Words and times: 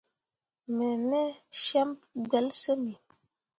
Me 0.75 0.87
ne 1.09 1.23
cem 1.63 1.89
pu 1.99 2.07
gbelsyimmi. 2.25 2.93